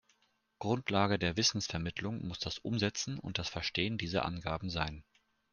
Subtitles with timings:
[0.57, 5.03] Grundlage der Wissensvermittlung muss das Umsetzen und das Verstehen dieser Angaben sein.